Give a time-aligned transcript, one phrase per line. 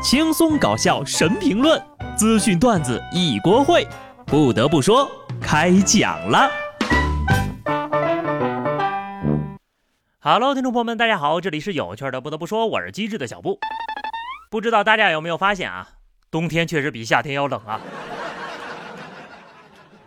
[0.00, 1.82] 轻松搞笑神评论，
[2.16, 3.84] 资讯段子一锅烩。
[4.26, 5.10] 不得不说，
[5.40, 6.48] 开讲了。
[10.20, 12.20] Hello，听众朋友们，大家好，这里是有趣的。
[12.20, 13.58] 不得不说，我是机智的小布。
[14.50, 15.88] 不知道大家有没有发现啊，
[16.30, 17.80] 冬天确实比夏天要冷啊。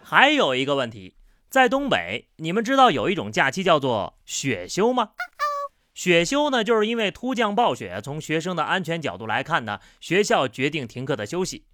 [0.01, 1.15] 还有一个问题，
[1.49, 5.09] 在东北，你们知道有一种假期叫做雪休吗？
[5.93, 11.65] 雪休呢，就是因为突降暴雪，从学生的安全角度来看呢，学校决定停课的休息。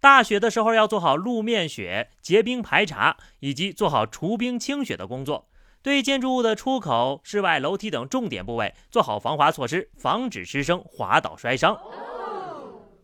[0.00, 5.48] 大雪的时候要做好路面雪结冰排查，以及做好除冰清雪的工作。
[5.82, 11.78] 对建筑物的出口、室外楼梯等重点部位做好防滑措施，防止师生滑倒摔伤。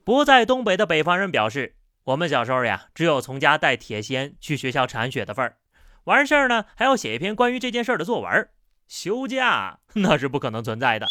[0.04, 5.56] 不在东北的北方人表示，我们小时候呀，只有从家带铁锨去学校铲雪的份儿。
[6.04, 8.48] 完事儿呢，还要写一篇关于这件事儿的作文。
[8.88, 11.06] 休假那是不可能存在的，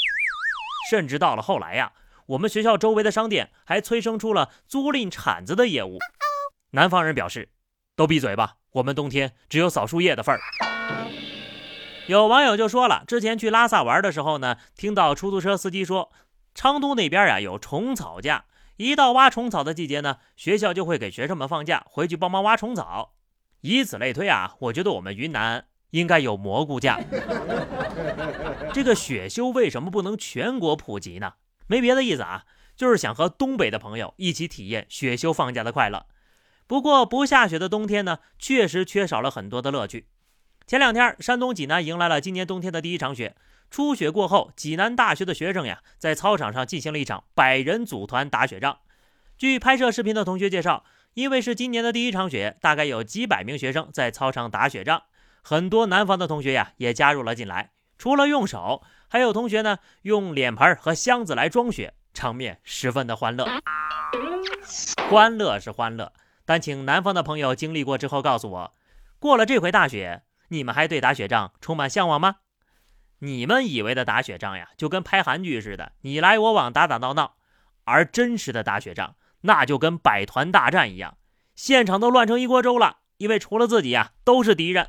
[0.90, 1.94] 甚至到了后来呀，
[2.28, 6.00] 我们学校周围的商店还催生出了租赁铲子的业务。
[6.72, 7.50] 南方人表示
[7.96, 10.42] ：“都闭嘴吧，我们冬天只有扫树叶的份儿。”
[12.08, 16.12] 有网友就说了，之前去拉萨玩的时候呢，听到出租车司机说，
[16.54, 18.46] 昌都那边呀有虫草假，
[18.78, 23.16] 一到挖虫草的季节呢，学校就会给学生们放假回去帮忙挖虫草。
[23.62, 25.66] 以此类推啊，我觉得我们云南。
[25.96, 27.00] 应该有蘑菇架。
[28.74, 31.36] 这个雪修为什么不能全国普及呢？
[31.68, 32.44] 没别的意思啊，
[32.76, 36.06] 就是想和东北的朋友一起体验雪修放假的快乐。
[36.68, 40.08] 不过不下雪的冬天呢，确实缺少了很多的乐趣。
[40.68, 43.38] 前两天，山东济南迎来了今年冬天的第一场雪。
[43.72, 48.80] 初雪过后，济南大学的学生呀，在操场上进行了一场百人组团打雪仗。
[49.38, 55.04] 据拍摄视频的同学介绍，因为是今年的第一场雪，大概有几百名学生在操场打雪仗。
[55.48, 57.70] 很多南方的同学呀，也加入了进来。
[58.00, 63.46] 除了用手，还有同学呢用脸盆和箱子来装雪，场面十分的欢乐。
[65.08, 66.12] 欢乐是欢乐，
[66.46, 68.74] 但请南方的朋友经历过之后告诉我，
[69.20, 72.38] 过了这回大雪，你们还对打雪仗充满向往吗？
[73.20, 77.36] 你们以为的打雪仗呀，就跟拍韩剧似的，你来我往，打打闹闹；
[77.84, 81.20] 而真实的打雪仗，那就跟百团大战一样，
[81.54, 82.98] 现场都乱成一锅粥了。
[83.18, 84.88] 因为除了自己呀，都是敌人。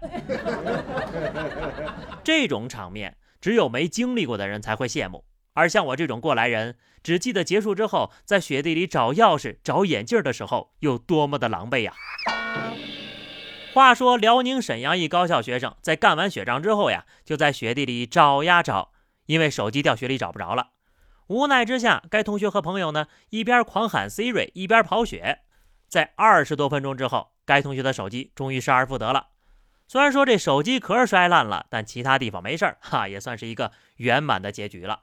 [2.24, 11.92] 这种场面只有没经历过的人才会羡慕，而像我这种过来人，只记得结束之后在雪地里找钥匙、找眼镜的时候有多么的狼狈呀。
[13.72, 18.90] 话说，辽宁沈阳一高校学生在干完雪仗之后呀，就在雪地里找呀找，
[19.26, 20.70] 因为手机掉雪里找不着了。
[21.28, 25.40] 无奈之下，该同学和朋友呢一边狂喊 Siri，一边跑雪。
[25.88, 27.32] 在二十多分钟之后。
[27.46, 29.28] 该同学的手机终于失而复得了，
[29.86, 34.98] 虽然说这手机壳摔烂了，但其他地方没事儿，哈，也算是一个圆满的结局了。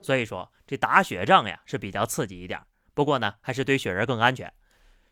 [0.00, 2.58] 所以说这打雪仗呀是比较刺激一点，
[2.94, 4.50] 不过呢还是堆雪人更安全。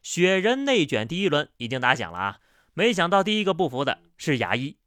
[0.00, 2.38] 雪人内卷第一轮已经打响了啊，
[2.72, 4.78] 没想到第一个不服的是牙医。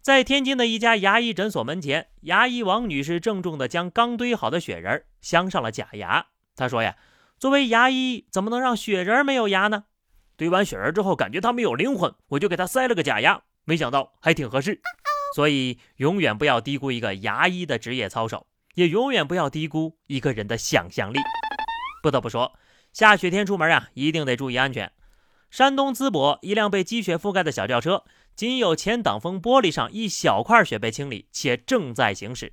[0.00, 6.26] 在天津的一家牙医诊所门前，牙医王女士郑重地将刚堆好的雪人镶上了假牙。
[6.54, 6.96] 她说呀，
[7.42, 9.86] 作为牙医，怎么能让雪人没有牙呢？
[10.36, 14.80] 堆完雪人之后，感觉他没有灵魂，我就给他塞了个假牙，没想到还挺合适。
[15.34, 21.18] 所以，永远不要低估一个牙医的职业操守，也永远不要低估一个人的想象力。
[22.00, 22.52] 不得不说，
[22.92, 24.92] 下雪天出门啊，一定得注意安全。
[25.50, 28.04] 山东淄博一辆被积雪覆盖的小轿车，
[28.36, 32.52] 仅有前挡风玻璃上一小块雪被清理，且正在行驶。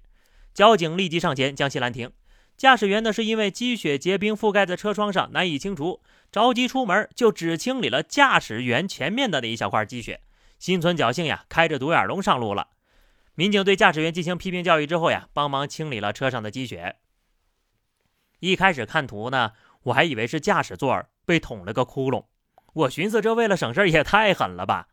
[0.51, 2.11] 交警立即上前将其拦停。
[2.59, 10.19] 驾驶员呢，是因为积雪结冰覆盖在车窗上难以清除，着急出门就只清理了驾驶员前面的那一小块积雪，
[10.59, 12.67] 心存侥幸呀，开着独眼龙上路了。
[13.33, 16.97] 民警对驾驶员进行批评教育之后呀，帮忙清理了车上的积雪。
[18.41, 19.53] 一开始看图呢，
[19.83, 22.25] 我还以为是驾驶座被捅了个窟窿，
[22.73, 24.89] 我寻思这为了省事也太狠了吧，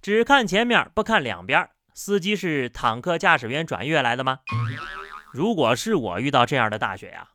[0.00, 4.38] 只看前面不看两边，司机是坦克驾驶员转运来的吗？
[5.32, 7.28] 如果是我遇到这样的大雪呀，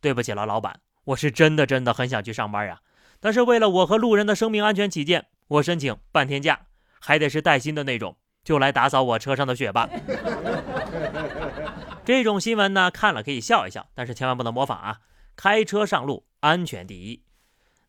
[0.00, 2.80] 对不起了，老板，我是真的真的很想去上班呀。
[3.20, 6.66] 但是为了我和路人的生命安全起见，我申请半天假，
[7.00, 9.88] 还得是带薪的那种，就来打扫我车上的雪吧。
[12.04, 14.98] 这种新闻呢，看了可以笑一笑，但是千万不能模仿啊！
[15.36, 17.22] 开车上路，安全第一。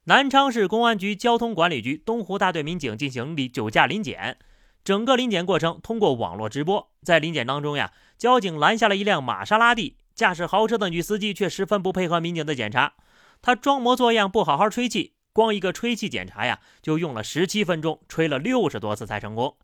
[0.06, 4.38] 南昌市公安局交通管理局东湖大队民警进行临酒驾临检。
[4.88, 12.94] 整个临检过程通过网络直播，在临检当中呀，交警拦下了一辆玛莎拉蒂，驾驶豪车的女司机却十分不配合民警的检查，
[13.42, 19.58] 她装模作样不好好吹气，光一个吹气检查呀，就用了十七分钟，吹了六十多次才成功。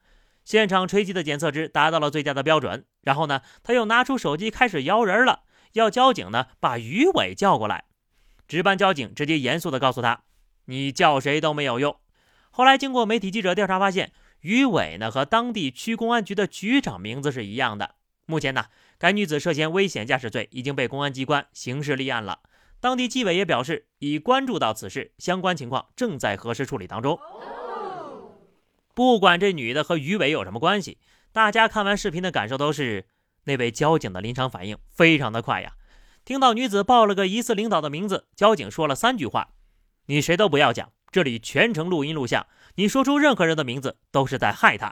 [0.43, 7.85] 现场吹气的检测值达到了最佳的标准，然后呢，他又拿出手机开始摇人了，要交警呢把于伟叫过来，
[8.45, 10.23] 值班交警直接严肃地告诉他
[10.67, 11.95] ：“你叫谁都没有用。”
[12.51, 14.11] 后来经过媒体记者调查发现，
[14.43, 17.95] 于伟呢和当地区公安局的局长名字是一样的。
[18.25, 18.65] 目前呢，
[18.97, 22.39] 该女子涉嫌危险驾驶罪已经被公安机关刑事立案了。
[22.79, 27.17] 当地纪委也表示已关注到此事，相关情况正在核实处理当中。
[28.93, 30.97] 不管这女的和于伟有什么关系，
[31.31, 33.07] 大家看完视频的感受都是，
[33.45, 35.73] 那位交警的临场反应非常的快呀。
[36.25, 39.53] 听到女子报了个疑似领导的名字，交警说了三句话
[40.07, 44.92] ：“你谁都不要讲，这里全程录音录像，你说出任何人的名字都是在害他。”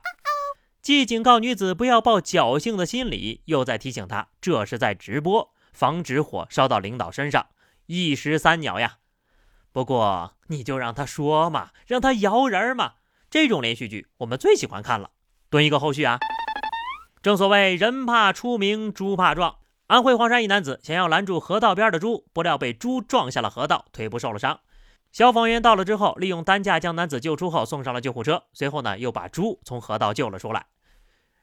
[0.83, 7.47] 既警告女子不要抱侥幸的心理，又在提醒她这是在直播，防止火烧到领导身上，
[7.87, 8.97] 一石三鸟呀。
[9.71, 12.93] 不过你就让他说嘛，让他摇人嘛。
[13.29, 15.09] 这种连续剧我们最喜欢看了，
[15.49, 16.19] 蹲一个后续啊。
[17.23, 19.57] 正所谓人怕出名，猪怕壮。
[19.87, 24.59] 安徽黄山一男子想要拦住河道边的猪，不料被猪撞下了河道，腿部受了伤。
[25.11, 30.67] 消防员到了之后，利用担架将男子救出后送上了救护车，随后呢又把猪从河道救了出来。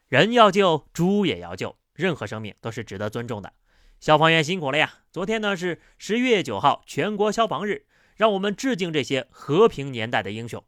[0.08, 3.52] 人要救，猪也要救，任何生命都是值得尊重的。
[4.00, 5.00] 消防员辛苦了呀！
[5.12, 7.84] 昨天呢是十一月九号全国消防日，
[8.16, 10.64] 让我们致敬这些和平年代的英雄。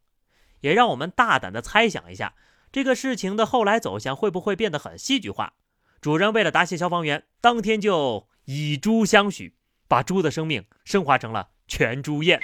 [0.61, 2.35] 也让我们大胆的猜想一下，
[2.71, 5.55] 这个事情的后来走向会不会变得很戏剧化？
[6.03, 9.55] 主人为了答谢消防员，当天就以猪相许，
[9.89, 12.39] 把猪的生命升华成了全猪宴。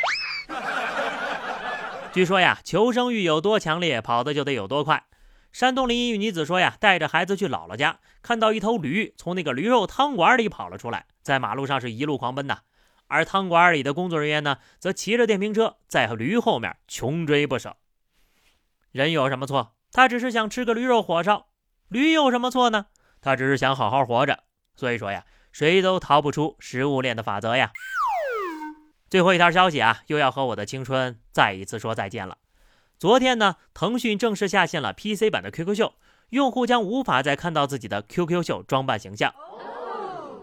[2.17, 5.05] 据说呀，求生欲有多强烈，跑的就得有多快。
[5.53, 12.61] 山东临沂一女子说呀，带着孩子去姥姥家，看到一头驴从那个驴肉汤馆里跑了出来，在马路上是一路狂奔呐。
[13.07, 17.77] 而汤馆里的工作人员呢，则骑着电瓶车在驴后面穷追不舍。
[18.93, 19.75] 人有什么错？
[19.93, 21.49] 他只是想吃个驴肉火烧。
[21.89, 22.87] 驴有什么错呢？
[23.21, 24.45] 他只是想好好活着。
[24.75, 27.73] 所以说呀，谁都逃不出食物链的法则呀。
[29.09, 32.39] 最后一条消息啊，又要和我的青春再一次说再见了。
[32.99, 35.95] 昨天呢，腾讯正式下线了 PC 版的 QQ 秀，
[36.31, 39.33] 用户将无法再看到自己的 QQ 秀装扮形象。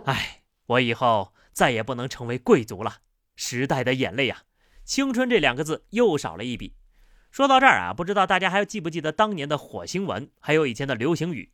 [0.05, 2.97] 哎，我以后再也不能成为贵族了。
[3.35, 4.43] 时代的眼泪啊，
[4.85, 6.75] 青春这两个字又少了一笔。
[7.31, 11.51] 说到这儿啊，不知道大家还记不记得当年的火星文，还有以前的流行语？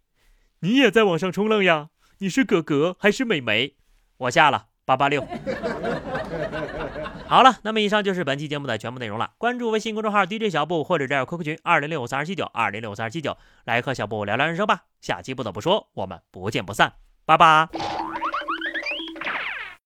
[0.59, 1.89] 你也在网上冲浪呀？
[2.17, 3.77] 你是哥哥还是美眉？
[4.17, 5.25] 我下了八八六。
[7.27, 9.31] 好了，那么以上就是本期节目的全部内容了。
[9.37, 14.83] 关注微信公众号 DJ 小布，或者加入 QQ 群二零六五三二七九二零六五三二七九，来和小布聊聊人生吧。
[15.01, 16.93] 下期不得不说，我们不见不散，
[17.25, 18.18] 拜拜。